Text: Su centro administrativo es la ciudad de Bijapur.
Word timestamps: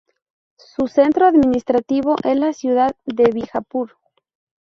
Su 0.57 0.87
centro 0.87 1.27
administrativo 1.27 2.15
es 2.23 2.35
la 2.35 2.53
ciudad 2.53 2.95
de 3.05 3.29
Bijapur. 3.31 3.97